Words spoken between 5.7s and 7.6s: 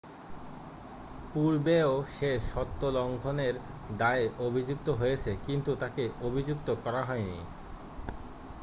তাকে অভিযুক্ত করা হয়নি